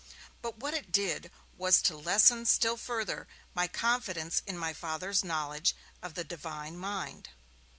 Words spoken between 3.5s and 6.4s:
my confidence in my Father's knowledge of the